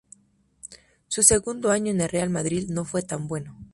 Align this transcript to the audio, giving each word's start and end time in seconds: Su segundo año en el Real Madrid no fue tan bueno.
Su 1.09 1.21
segundo 1.21 1.69
año 1.69 1.91
en 1.91 2.01
el 2.01 2.09
Real 2.09 2.31
Madrid 2.31 2.67
no 2.71 2.85
fue 2.85 3.03
tan 3.03 3.27
bueno. 3.27 3.55